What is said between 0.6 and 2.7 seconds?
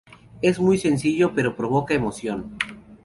sencillo pero provoca emoción.